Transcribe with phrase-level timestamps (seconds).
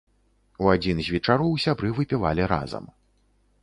[0.65, 2.95] У адзін з вечароў сябры выпівалі разам.